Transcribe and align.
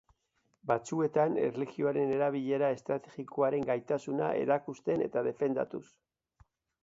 Batzuetan 0.69 1.35
erlijioaren 1.41 2.13
erabilera 2.15 2.71
estrategikoaren 2.77 3.67
gaitasuna 3.69 4.29
erakusten 4.45 5.03
eta 5.09 5.23
defendatuz. 5.31 5.85